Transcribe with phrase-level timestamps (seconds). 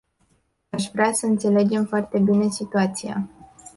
[0.69, 3.29] Aș vrea să înțelegem foarte bine situația.